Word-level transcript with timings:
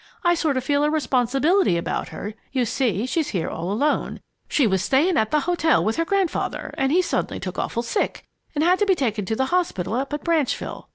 I 0.23 0.33
sort 0.33 0.57
of 0.57 0.63
feel 0.63 0.83
a 0.83 0.89
responsibility 0.89 1.77
about 1.77 2.07
her. 2.07 2.33
You 2.51 2.65
see, 2.65 3.05
she's 3.05 3.27
here 3.37 3.49
all 3.51 3.71
alone. 3.71 4.19
She 4.49 4.65
was 4.65 4.81
staying 4.83 5.15
at 5.15 5.29
the 5.29 5.41
hotel 5.41 5.83
with 5.85 5.97
her 5.97 6.05
grandfather, 6.05 6.73
and 6.75 6.91
he 6.91 7.03
suddenly 7.03 7.39
took 7.39 7.59
awful 7.59 7.83
sick 7.83 8.23
and 8.55 8.63
had 8.63 8.79
to 8.79 8.87
be 8.87 8.95
taken 8.95 9.25
to 9.25 9.35
the 9.35 9.45
hospital 9.53 9.93
up 9.93 10.11
at 10.11 10.23
Branchville. 10.23 10.89